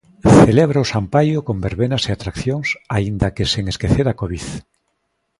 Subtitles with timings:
[0.41, 4.45] Celebra o San Paio con verbenas e atraccións aínda que sen esquecer a covid.